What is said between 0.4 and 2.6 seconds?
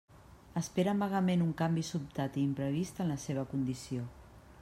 Esperen vagament algun canvi sobtat i